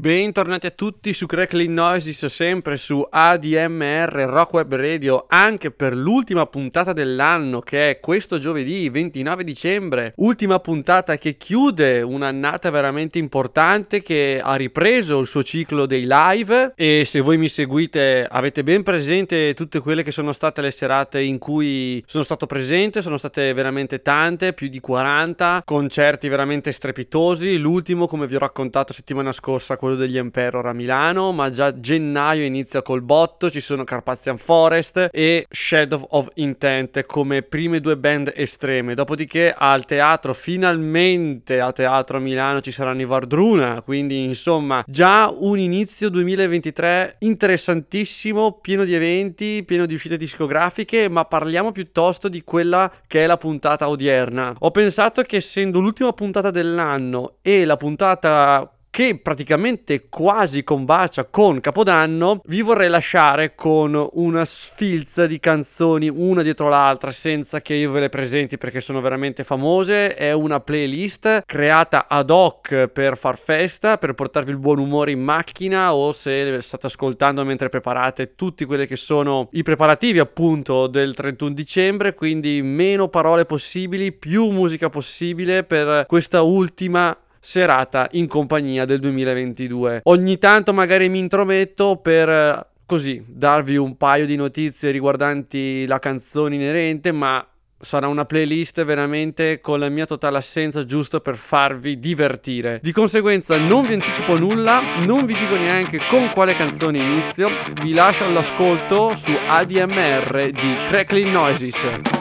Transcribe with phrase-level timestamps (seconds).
[0.00, 6.46] Bentornati a tutti su Crackling Noises, sempre su ADMR Rock Web Radio, anche per l'ultima
[6.46, 14.00] puntata dell'anno che è questo giovedì 29 dicembre, ultima puntata che chiude un'annata veramente importante
[14.00, 16.72] che ha ripreso il suo ciclo dei live.
[16.76, 21.20] E se voi mi seguite avete ben presente tutte quelle che sono state le serate
[21.20, 27.58] in cui sono stato presente, sono state veramente tante, più di 40, concerti veramente strepitosi,
[27.58, 32.44] l'ultimo come vi ho raccontato settimana scorsa quello degli Emperor a Milano, ma già gennaio
[32.44, 38.32] inizia col botto, ci sono Carpathian Forest e Shadow of Intent come prime due band
[38.34, 38.94] estreme.
[38.94, 45.32] Dopodiché al teatro, finalmente a teatro a Milano ci saranno i Vardruna, quindi insomma già
[45.34, 52.42] un inizio 2023 interessantissimo, pieno di eventi, pieno di uscite discografiche, ma parliamo piuttosto di
[52.42, 54.54] quella che è la puntata odierna.
[54.58, 61.60] Ho pensato che essendo l'ultima puntata dell'anno e la puntata che praticamente quasi combacia con
[61.60, 67.92] Capodanno, vi vorrei lasciare con una sfilza di canzoni una dietro l'altra senza che io
[67.92, 70.14] ve le presenti perché sono veramente famose.
[70.14, 75.22] È una playlist creata ad hoc per far festa, per portarvi il buon umore in
[75.22, 81.14] macchina o se state ascoltando mentre preparate tutti quelli che sono i preparativi appunto del
[81.14, 88.84] 31 dicembre, quindi meno parole possibili, più musica possibile per questa ultima serata in compagnia
[88.84, 90.02] del 2022.
[90.04, 95.98] Ogni tanto magari mi intrometto per eh, così darvi un paio di notizie riguardanti la
[95.98, 97.44] canzone inerente, ma
[97.82, 102.78] sarà una playlist veramente con la mia totale assenza giusto per farvi divertire.
[102.82, 107.48] Di conseguenza non vi anticipo nulla, non vi dico neanche con quale canzone inizio,
[107.82, 112.19] vi lascio all'ascolto su ADMR di Crackling Noises.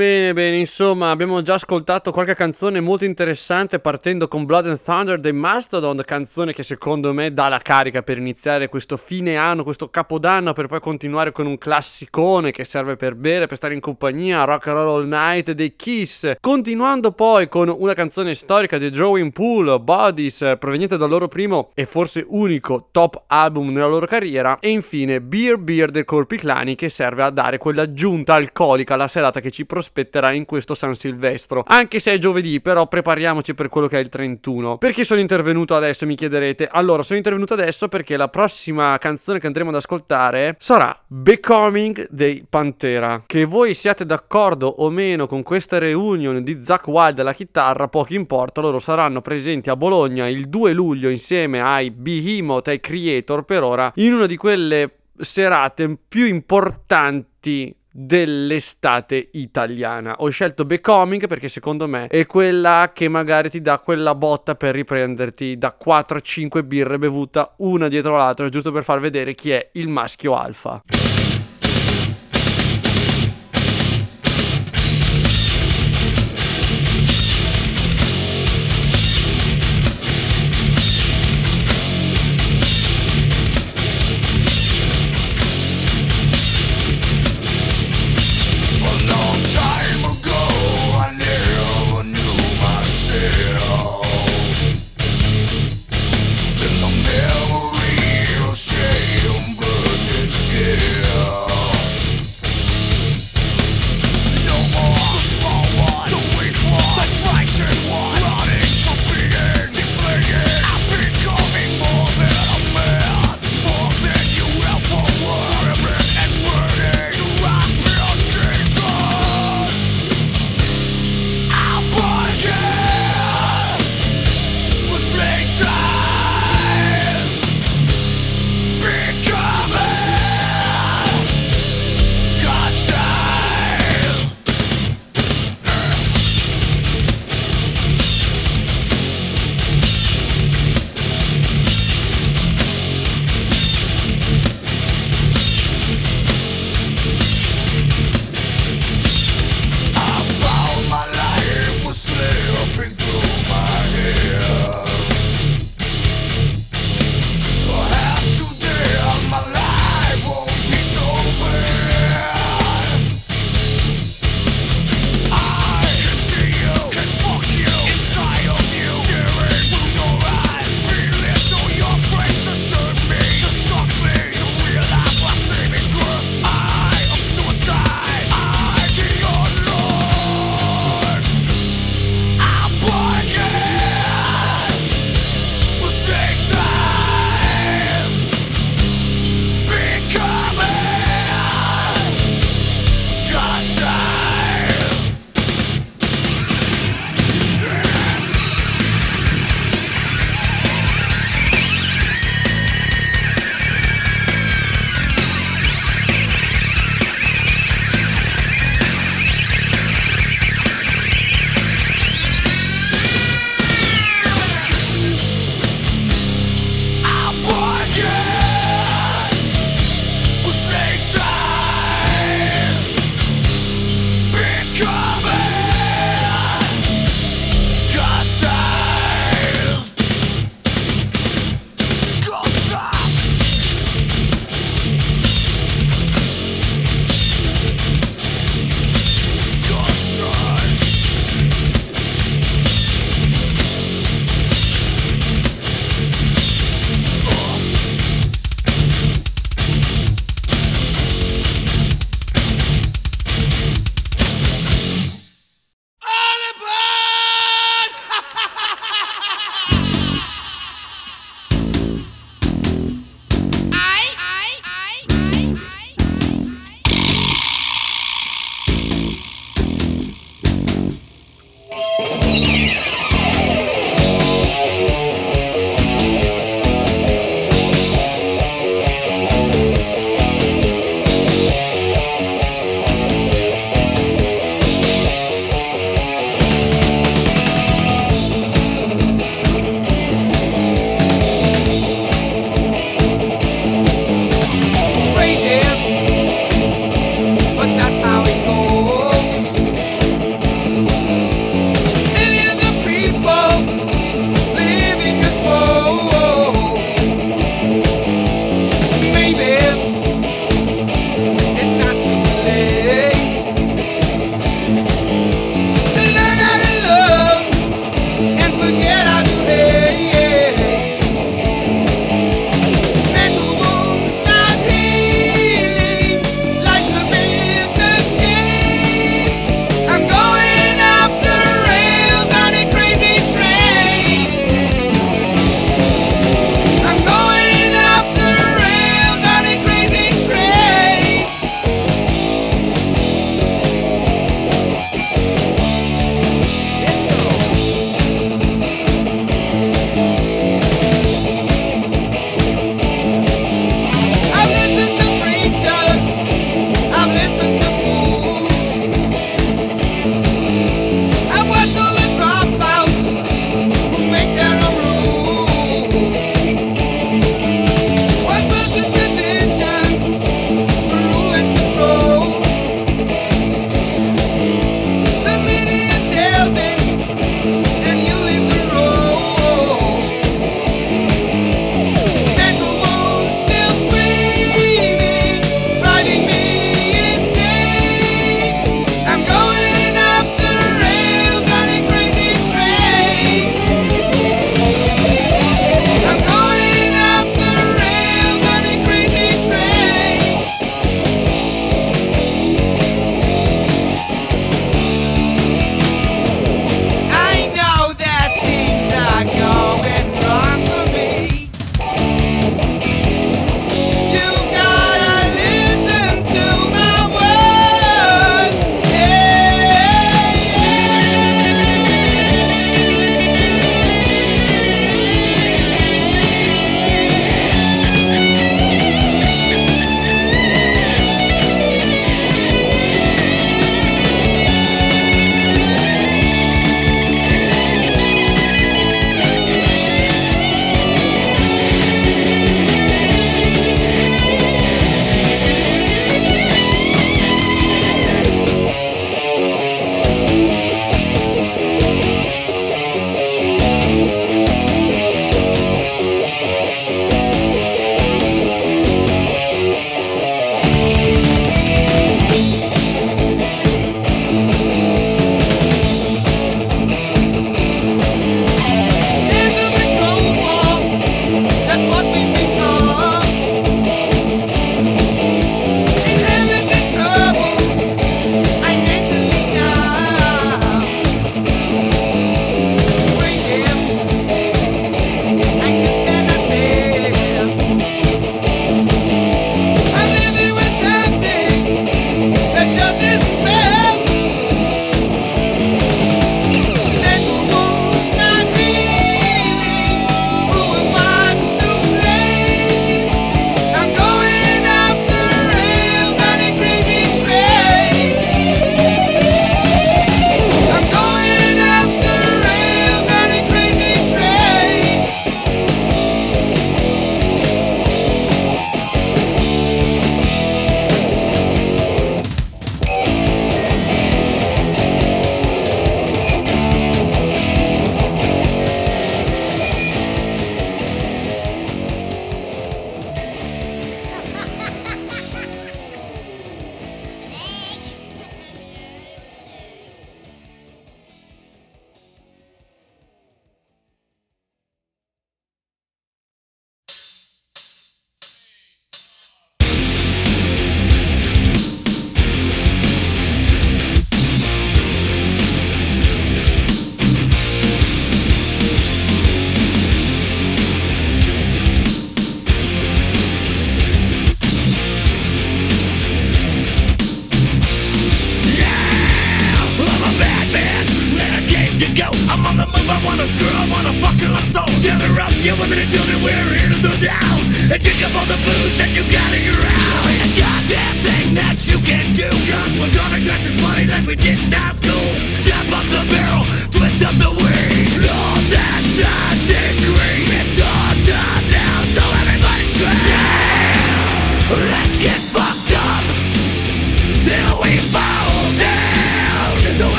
[0.00, 5.20] Bene, bene, insomma, abbiamo già ascoltato qualche canzone molto interessante partendo con Blood and Thunder
[5.20, 9.90] dei Mastodon, canzone che secondo me dà la carica per iniziare questo fine anno, questo
[9.90, 14.44] capodanno, per poi continuare con un classicone che serve per bere, per stare in compagnia,
[14.44, 19.32] Rock and Roll All Night dei Kiss, continuando poi con una canzone storica di Drawing
[19.32, 24.70] Pool, Bodies, proveniente dal loro primo e forse unico top album nella loro carriera, e
[24.70, 29.50] infine Beer Beer dei Corpi Clani che serve a dare quell'aggiunta alcolica alla serata che
[29.50, 31.64] ci prospetterà in questo San Silvestro.
[31.66, 34.78] Anche se è giovedì, però prepariamoci per quello che è il 31.
[34.78, 36.68] Perché sono intervenuto adesso, mi chiederete?
[36.70, 42.44] Allora, sono intervenuto adesso perché la prossima canzone che andremo ad ascoltare sarà Becoming dei
[42.48, 43.24] Pantera.
[43.26, 48.14] Che voi siate d'accordo o meno con questa reunion di Zack Wild alla chitarra, poco
[48.14, 53.44] importa, loro saranno presenti a Bologna il 2 luglio insieme ai Behemoth e ai Creator
[53.44, 60.16] per ora in una di quelle serate più importanti dell'estate italiana.
[60.18, 64.74] Ho scelto Becoming perché secondo me è quella che magari ti dà quella botta per
[64.74, 69.88] riprenderti da 4-5 birre bevuta una dietro l'altra, giusto per far vedere chi è il
[69.88, 70.82] maschio alfa.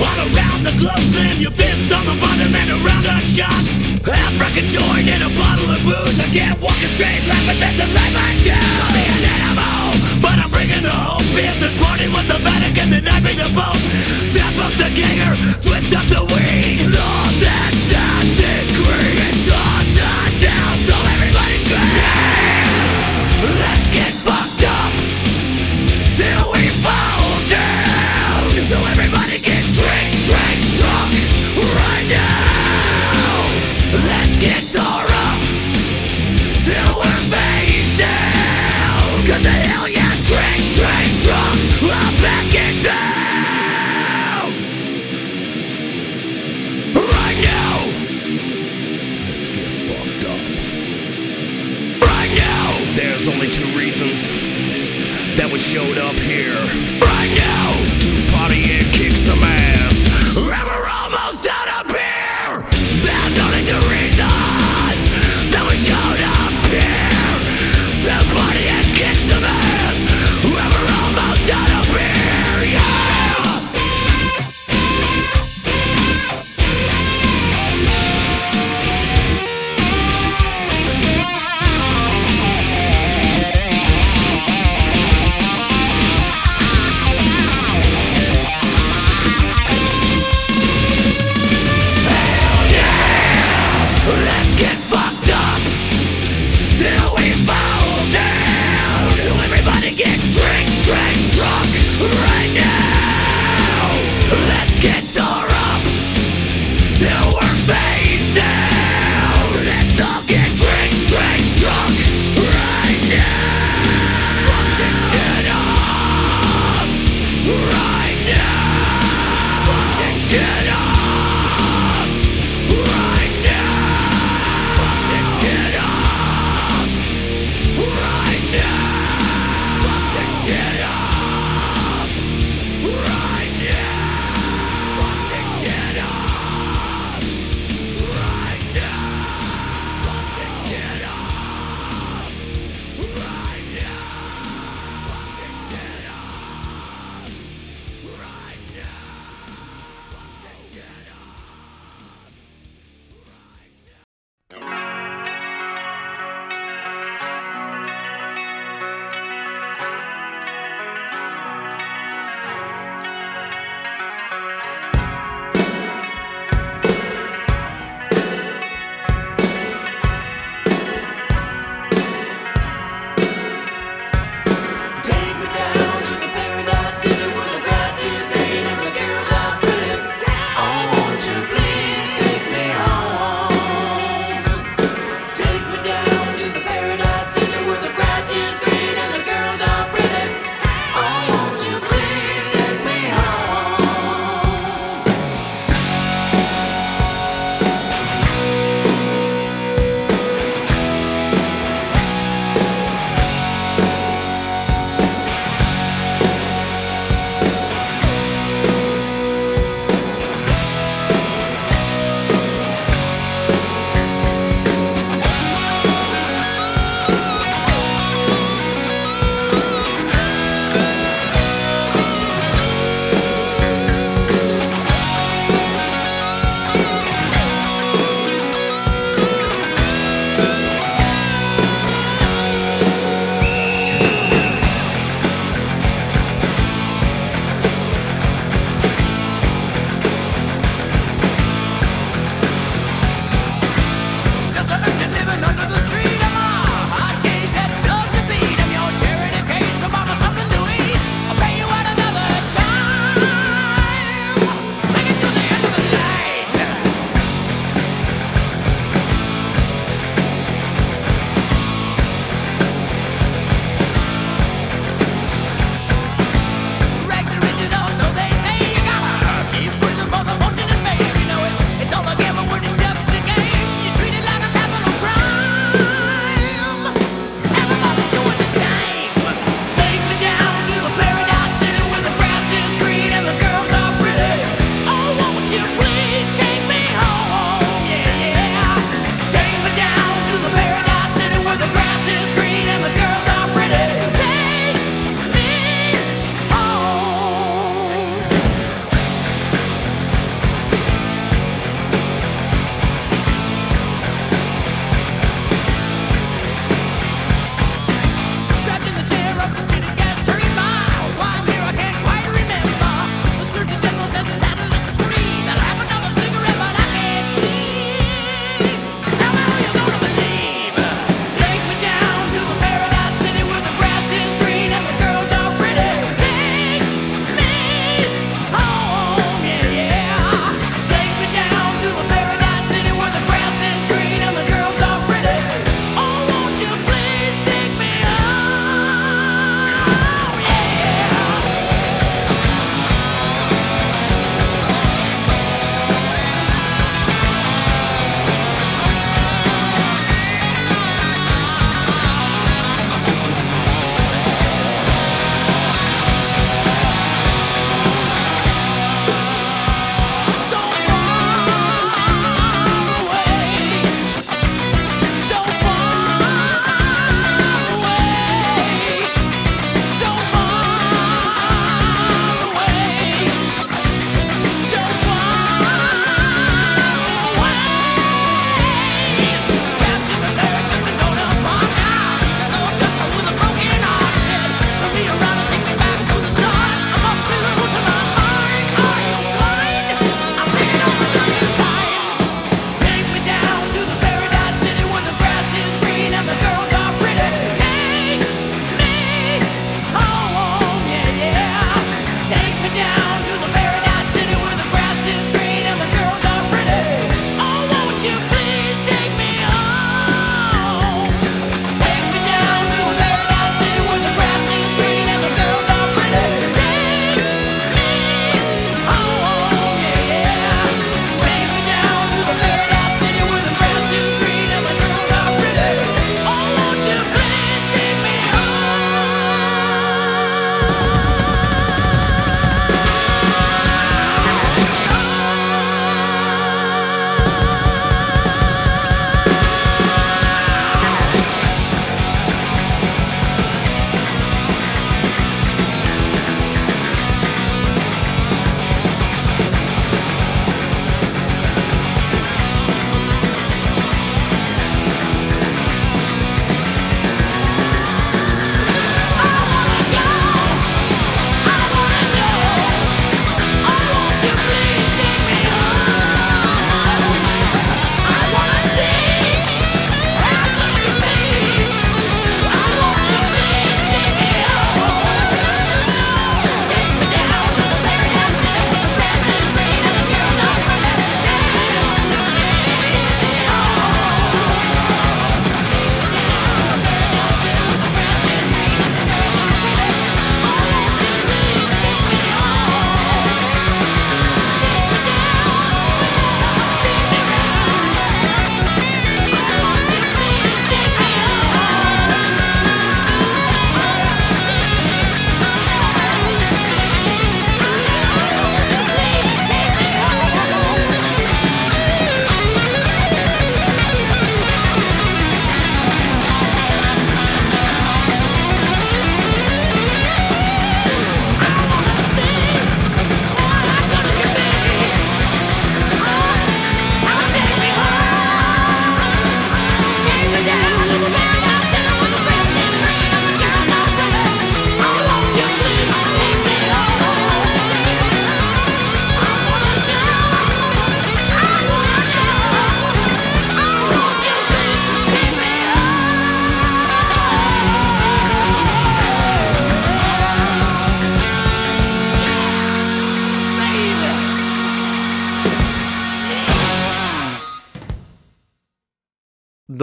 [0.00, 3.68] All around the globe, slam your fist on the bottom and around our shots.
[4.00, 6.18] Half rock a joint and a bottle of booze.
[6.18, 8.56] I can't walk a straight line, but that's the life I choose.
[8.56, 9.92] I'll be an animal,
[10.24, 11.28] but I'm bringing the hope.
[11.36, 13.76] If this party was the Vatican, then I'd be the Pope.
[14.32, 16.88] Tap up the ganger, twist up the weed.
[16.96, 18.69] Lost and that's.
[55.60, 57.89] showed up here right now.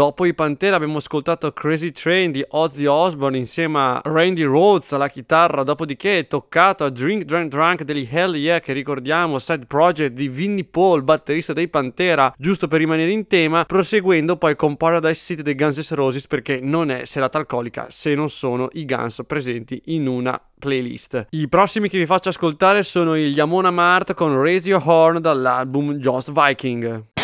[0.08, 5.10] Dopo i Pantera abbiamo ascoltato Crazy Train di Ozzy Osbourne insieme a Randy Rhodes alla
[5.10, 10.14] chitarra, dopodiché è toccato a Drink Drunk Drunk degli Hell Yeah che ricordiamo, side project
[10.14, 15.22] di Vinnie Paul, batterista dei Pantera, giusto per rimanere in tema, proseguendo poi con Paradise
[15.22, 19.24] City dei Guns N' Roses perché non è serata alcolica se non sono i Guns
[19.28, 21.28] presenti in una playlist.
[21.32, 25.96] I prossimi che vi faccio ascoltare sono gli Amona Mart con Raise Your Horn dall'album
[25.96, 27.16] Just Viking.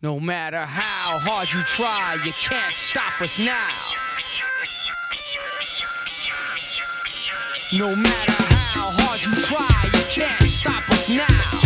[0.00, 3.68] No matter how hard you try, you can't stop us now.
[7.72, 11.57] No matter how hard you try, you can't stop us now.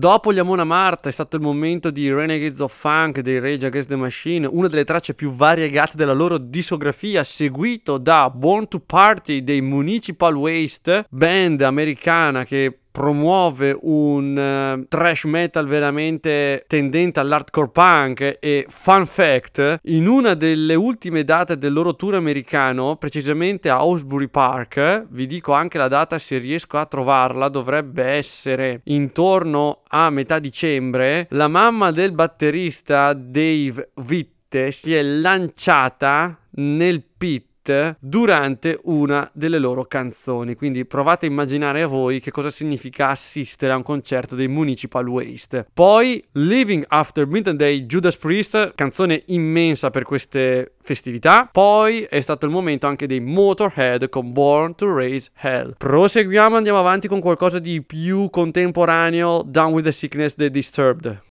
[0.00, 3.90] Dopo gli Amona Marta è stato il momento di Renegades of Funk dei Rage Against
[3.90, 9.44] the Machine, una delle tracce più variegate della loro discografia, seguito da Born to Party
[9.44, 18.38] dei Municipal Waste, band americana che promuove un eh, trash metal veramente tendente all'hardcore punk
[18.40, 24.28] e fun fact in una delle ultime date del loro tour americano precisamente a Osbury
[24.28, 30.38] Park vi dico anche la data se riesco a trovarla dovrebbe essere intorno a metà
[30.38, 37.49] dicembre la mamma del batterista Dave Witte si è lanciata nel pit
[37.98, 40.54] durante una delle loro canzoni.
[40.54, 45.06] Quindi provate a immaginare a voi che cosa significa assistere a un concerto dei Municipal
[45.06, 45.66] Waste.
[45.72, 51.48] Poi Living After Midnight Judas Priest, canzone immensa per queste festività.
[51.50, 55.74] Poi è stato il momento anche dei Motorhead con Born to Raise Hell.
[55.76, 61.29] Proseguiamo, andiamo avanti con qualcosa di più contemporaneo, Down with the Sickness dei Disturbed.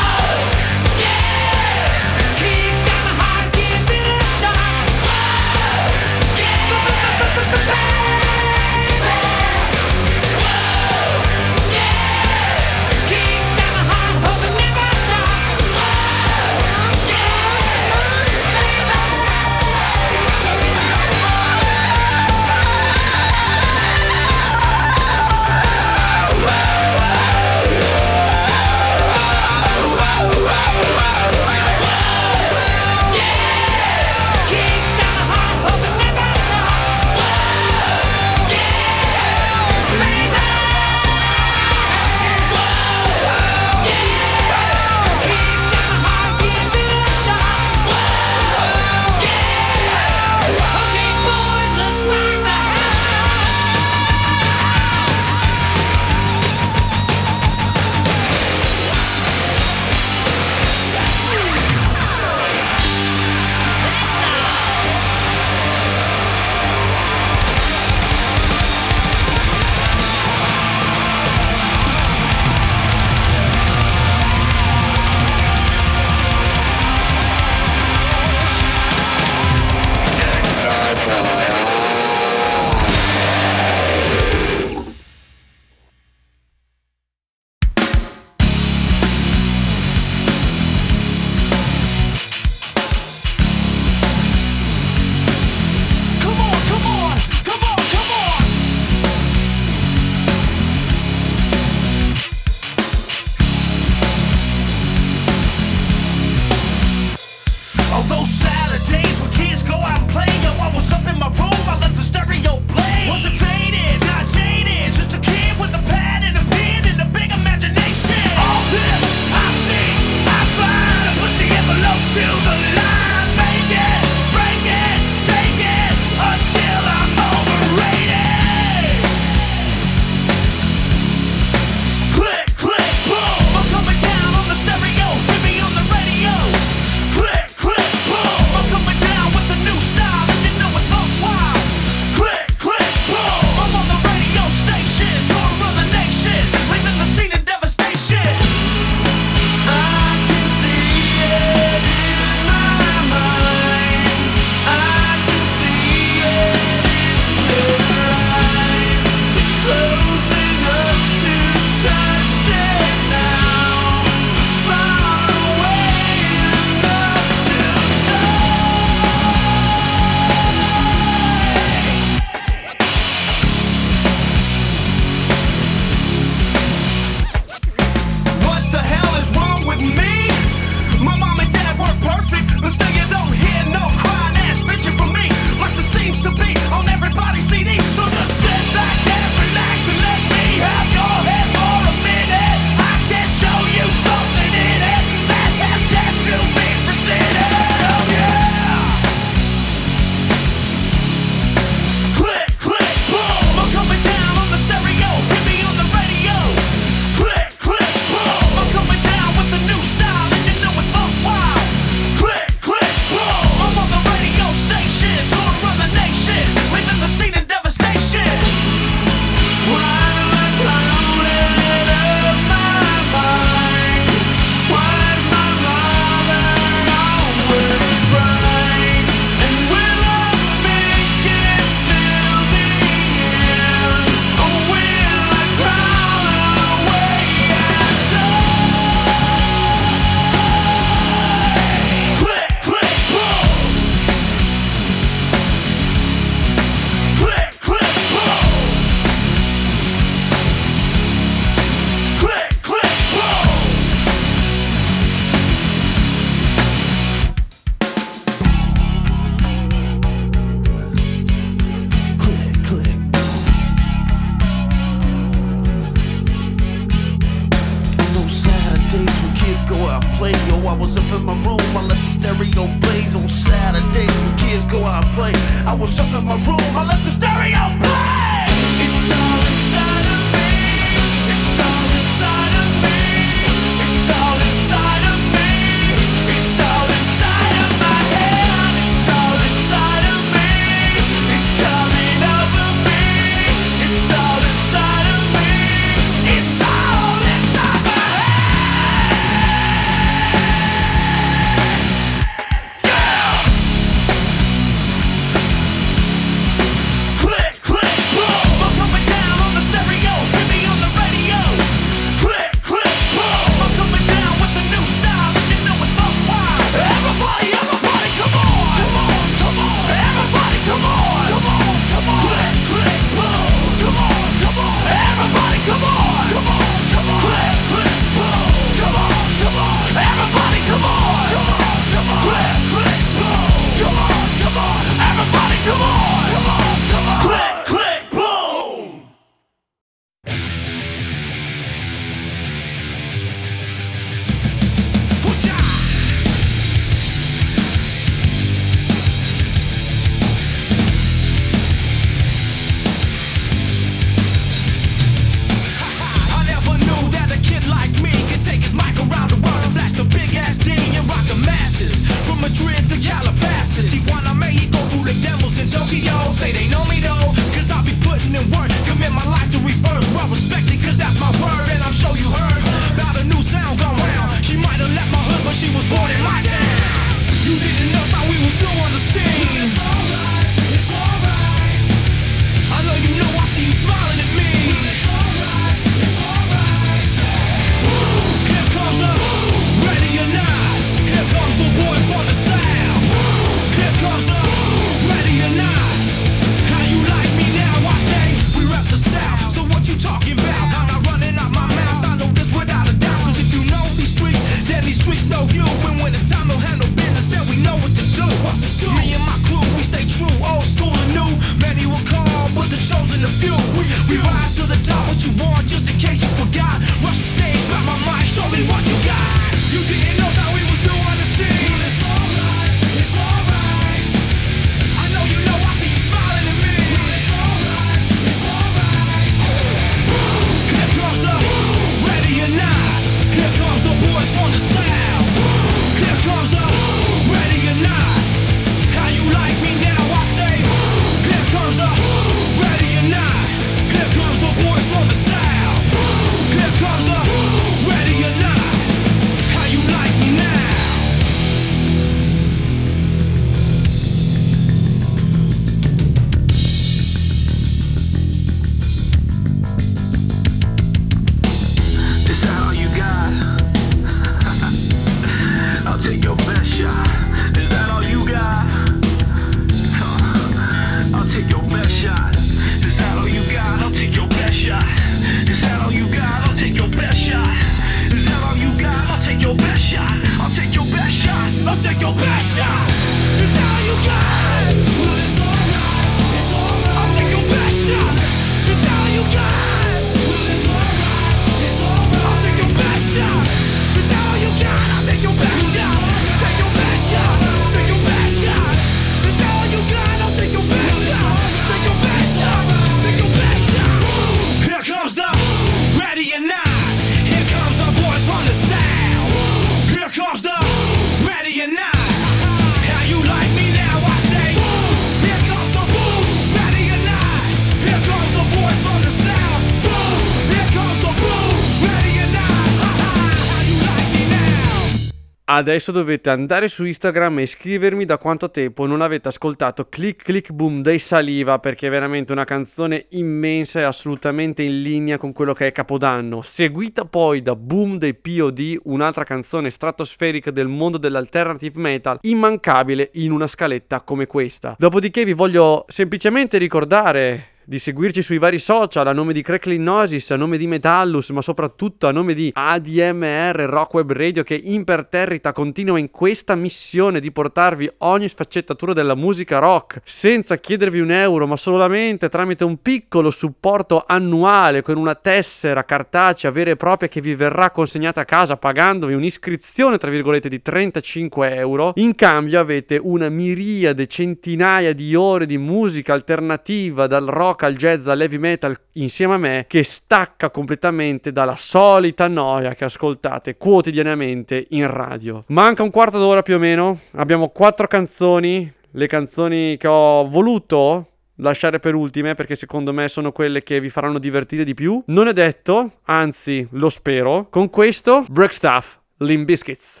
[525.58, 530.52] Adesso dovete andare su Instagram e scrivermi da quanto tempo non avete ascoltato Click Click
[530.52, 535.54] Boom dei Saliva perché è veramente una canzone immensa e assolutamente in linea con quello
[535.54, 536.42] che è Capodanno.
[536.42, 543.32] Seguita poi da Boom dei POD, un'altra canzone stratosferica del mondo dell'alternative metal, immancabile in
[543.32, 544.76] una scaletta come questa.
[544.78, 550.30] Dopodiché vi voglio semplicemente ricordare di seguirci sui vari social a nome di Crackling Nosis,
[550.30, 555.52] a nome di Metallus, ma soprattutto a nome di ADMR Rock Web Radio che imperterrita
[555.52, 561.46] continua in questa missione di portarvi ogni sfaccettatura della musica rock senza chiedervi un euro,
[561.46, 567.20] ma solamente tramite un piccolo supporto annuale con una tessera cartacea vera e propria che
[567.20, 571.92] vi verrà consegnata a casa pagandovi un'iscrizione tra virgolette di 35 euro.
[571.96, 578.06] In cambio avete una miriade, centinaia di ore di musica alternativa dal rock al jazz
[578.06, 584.66] al heavy metal insieme a me che stacca completamente dalla solita noia che ascoltate quotidianamente
[584.70, 585.44] in radio.
[585.48, 591.06] Manca un quarto d'ora più o meno, abbiamo quattro canzoni, le canzoni che ho voluto
[591.40, 595.02] lasciare per ultime perché secondo me sono quelle che vi faranno divertire di più.
[595.06, 597.48] Non è detto, anzi lo spero.
[597.50, 600.00] Con questo, Break Stuff, Biscuits.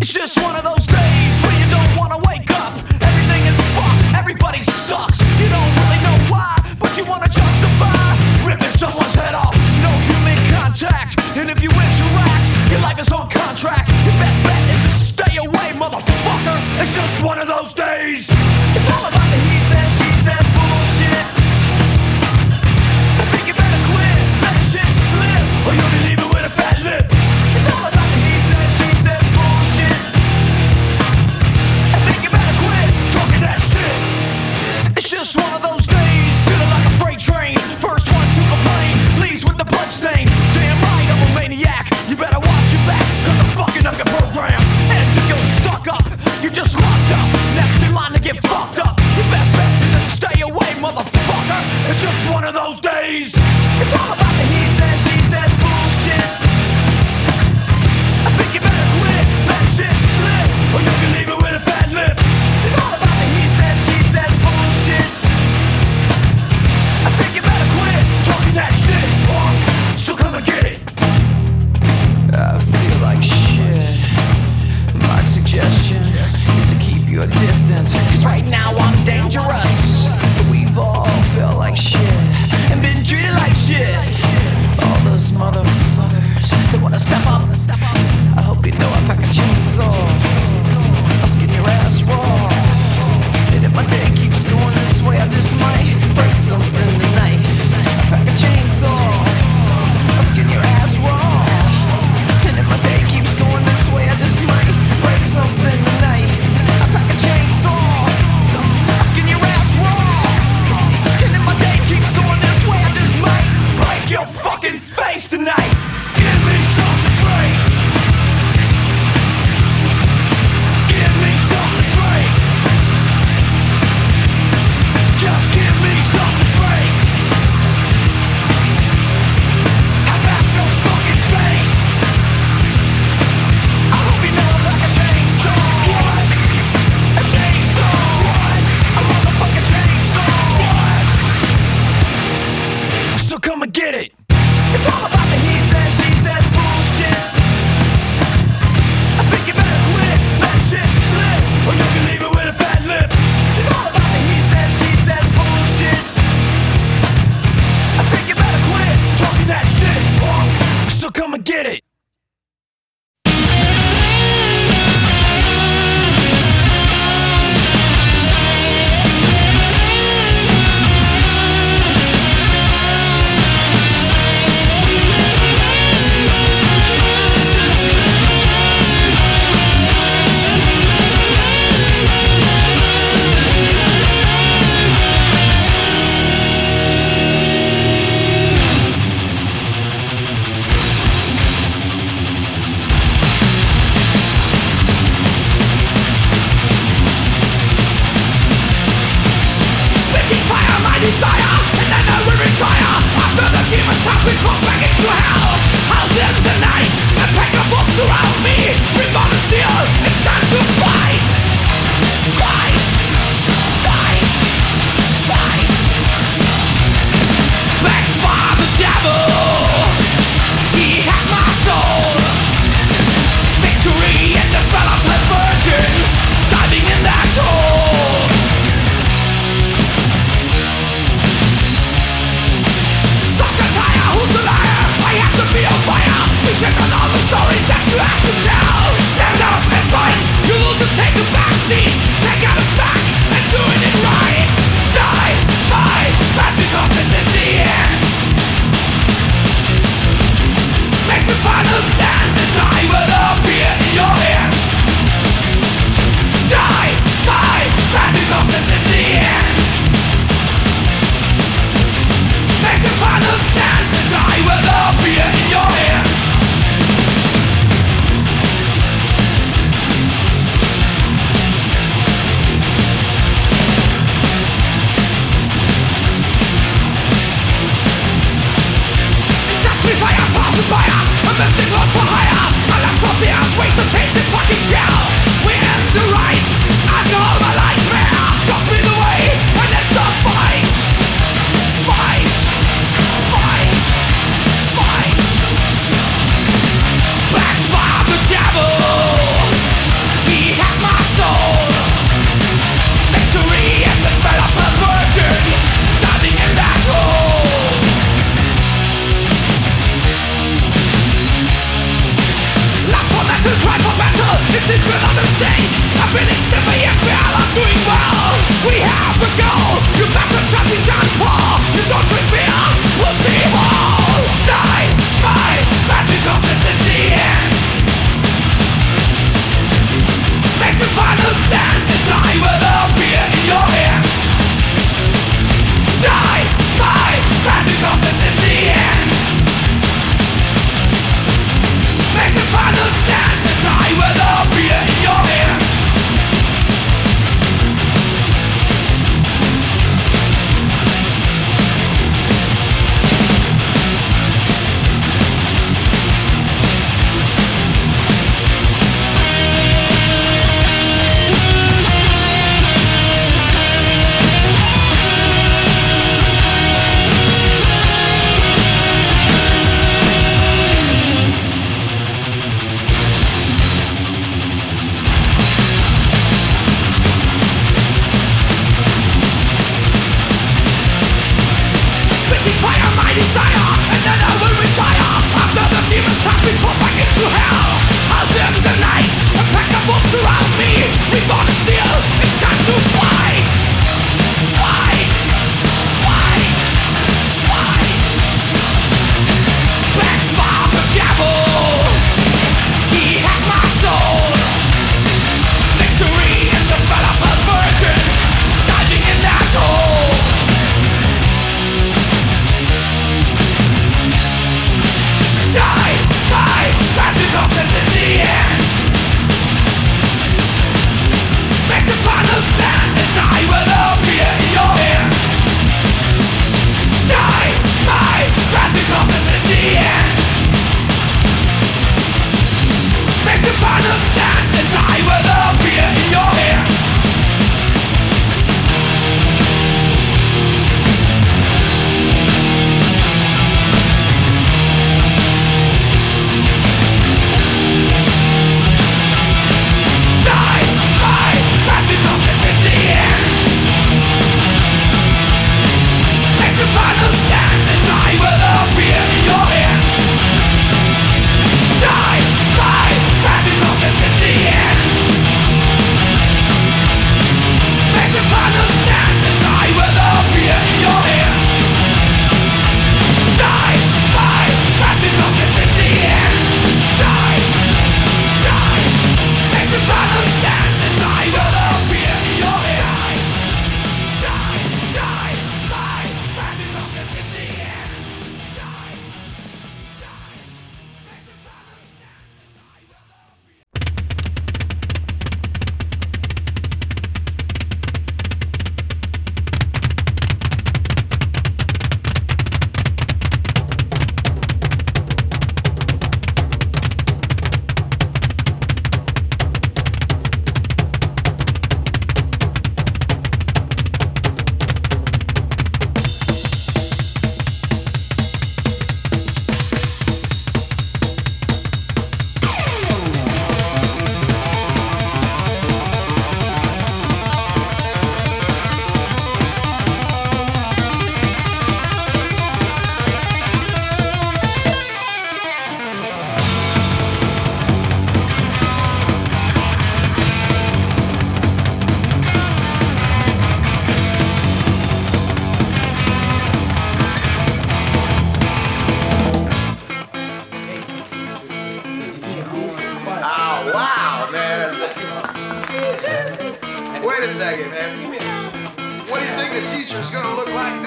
[0.00, 0.83] It's just one of those
[4.54, 5.20] everybody sucks.
[5.40, 8.14] You don't really know why, but you wanna justify
[8.46, 9.54] ripping someone's head off.
[9.82, 13.90] No human contact, and if you interact, your life is on contract.
[14.04, 16.58] Your best bet is to stay away, motherfucker.
[16.80, 18.30] It's just one of those days.
[18.30, 19.53] It's all about the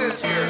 [0.07, 0.47] this year?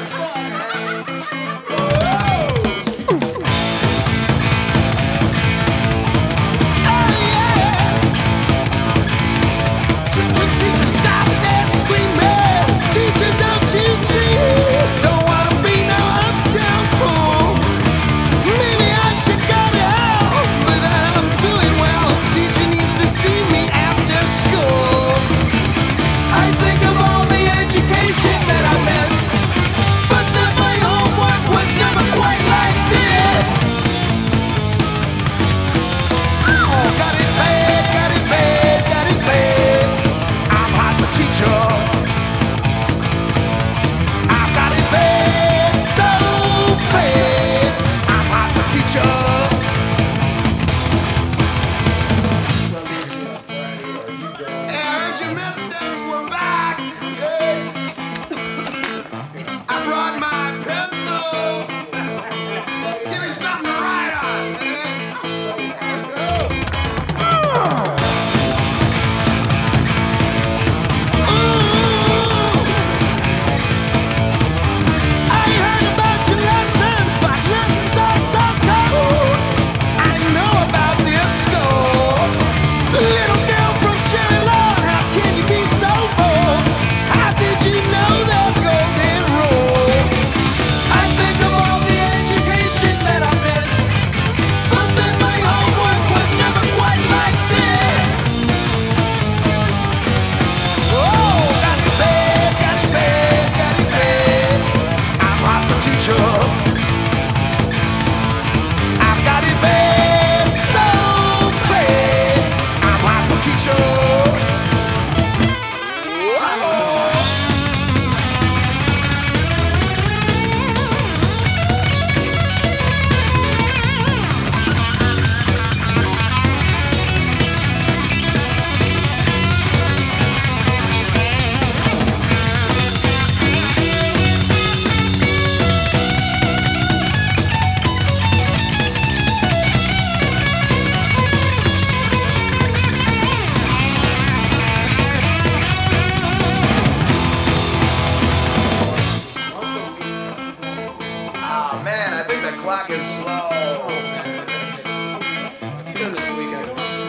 [152.58, 153.48] Clock is slow.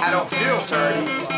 [0.01, 1.28] I don't feel dirty.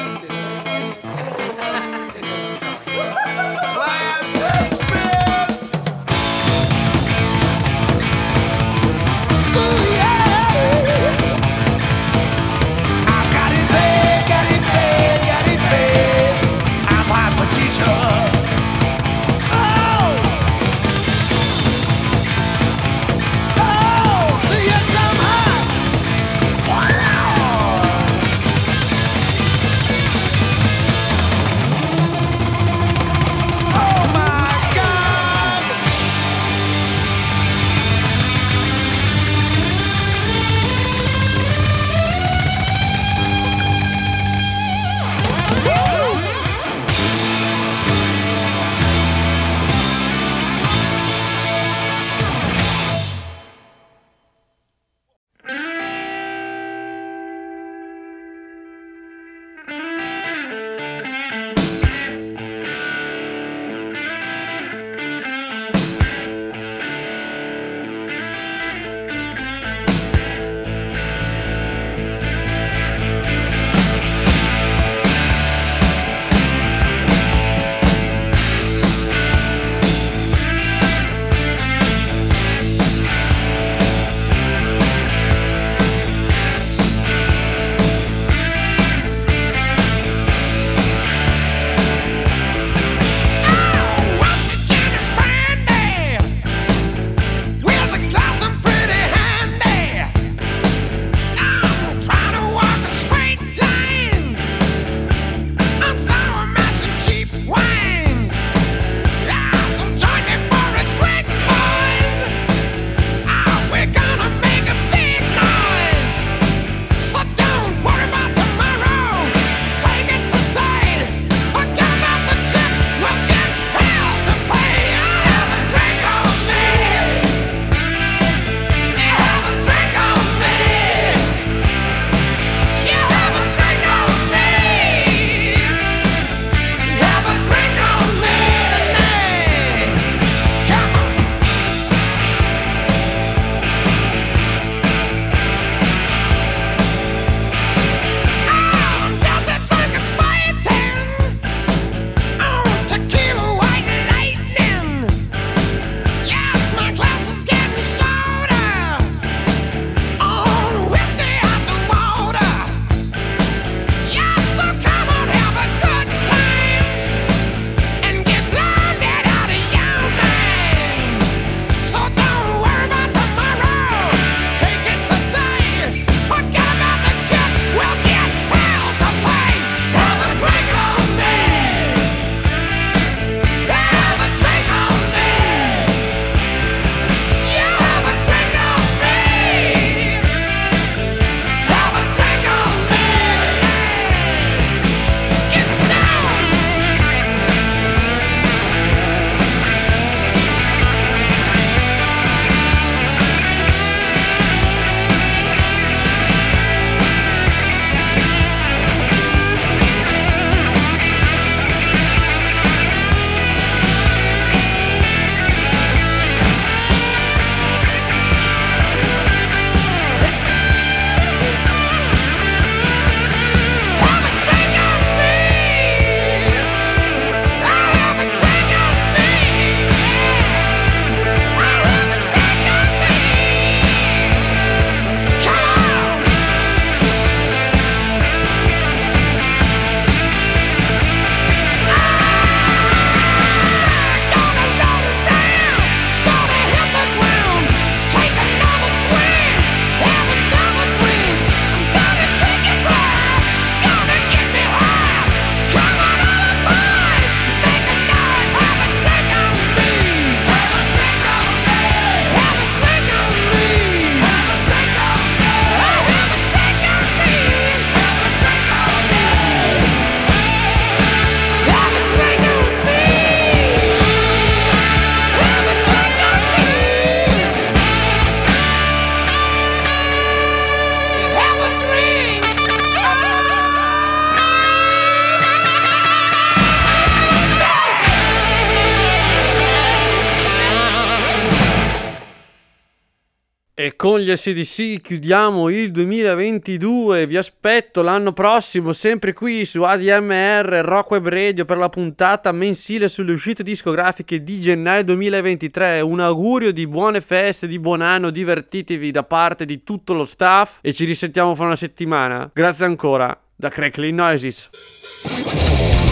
[294.22, 297.28] Gli SDC chiudiamo il 2022.
[297.28, 303.10] Vi aspetto l'anno prossimo, sempre qui su ADMR Rock Web Radio per la puntata mensile
[303.10, 306.02] sulle uscite discografiche di gennaio 2023.
[306.02, 310.80] Un augurio di buone feste, di buon anno, divertitevi da parte di tutto lo staff
[310.82, 312.50] e ci risentiamo fra una settimana.
[312.54, 316.11] Grazie ancora da Crackling Noises.